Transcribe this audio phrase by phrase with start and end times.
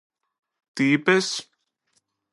[0.73, 1.51] Τι είπες;